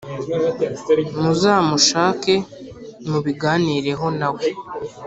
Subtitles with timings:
[1.21, 2.33] muzamushake
[3.09, 4.45] mubiganireho na we